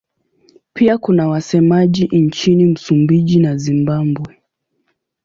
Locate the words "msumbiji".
2.65-3.39